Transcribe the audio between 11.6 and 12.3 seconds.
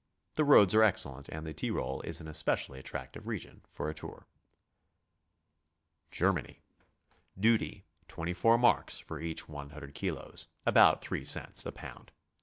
a pound.